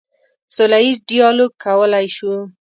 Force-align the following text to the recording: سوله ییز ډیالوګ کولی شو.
سوله 0.55 0.77
ییز 0.85 0.97
ډیالوګ 1.07 1.51
کولی 1.63 2.07
شو. 2.15 2.33